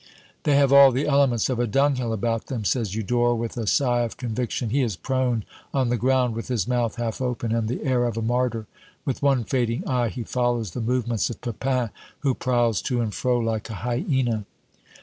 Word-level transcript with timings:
"They 0.45 0.55
have 0.55 0.73
all 0.73 0.91
the 0.91 1.05
elements 1.05 1.47
of 1.47 1.59
a 1.59 1.67
dunghill 1.67 2.11
about 2.11 2.47
them," 2.47 2.65
says 2.65 2.95
Eudore, 2.95 3.35
with 3.35 3.55
a 3.55 3.67
sigh 3.67 4.01
of 4.01 4.17
conviction. 4.17 4.71
He 4.71 4.81
is 4.81 4.95
prone 4.95 5.45
on 5.75 5.89
the 5.89 5.95
ground, 5.95 6.33
with 6.33 6.47
his 6.47 6.67
mouth 6.67 6.95
half 6.95 7.21
open 7.21 7.51
and 7.53 7.67
the 7.67 7.83
air 7.83 8.05
of 8.05 8.17
a 8.17 8.23
martyr. 8.23 8.65
With 9.05 9.21
one 9.21 9.43
fading 9.43 9.87
eye 9.87 10.09
he 10.09 10.23
follows 10.23 10.71
the 10.71 10.81
movements 10.81 11.29
of 11.29 11.39
Pepin, 11.39 11.91
who 12.21 12.33
prowls 12.33 12.81
to 12.81 12.99
and 12.99 13.13
fro 13.13 13.37
like 13.37 13.69
a 13.69 13.75
hyaena. 13.75 14.45